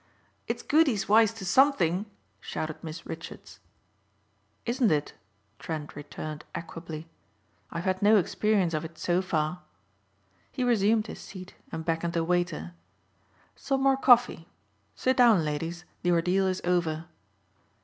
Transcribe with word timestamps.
"It's 0.47 0.63
good 0.63 0.87
he's 0.87 1.07
wise 1.07 1.31
to 1.35 1.45
something," 1.45 2.07
shouted 2.39 2.83
Miss 2.83 3.05
Richards. 3.05 3.59
"Isn't 4.65 4.89
it?" 4.91 5.13
Trent 5.59 5.95
returned 5.95 6.43
equably. 6.55 7.07
"I've 7.69 7.83
had 7.83 8.01
no 8.01 8.15
experience 8.17 8.73
of 8.73 8.83
it 8.83 8.97
so 8.97 9.21
far." 9.21 9.61
He 10.51 10.63
resumed 10.63 11.05
his 11.05 11.19
seat 11.19 11.53
and 11.71 11.85
beckoned 11.85 12.17
a 12.17 12.23
waiter, 12.23 12.73
"Some 13.55 13.83
more 13.83 13.95
coffee. 13.95 14.47
Sit 14.95 15.17
down, 15.17 15.45
ladies, 15.45 15.85
the 16.01 16.09
ordeal 16.13 16.47
is 16.47 16.61
over." 16.63 17.05